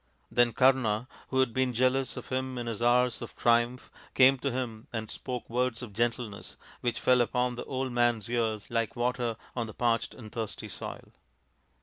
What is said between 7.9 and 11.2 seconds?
man's ears like water on the parched and thirsty soil.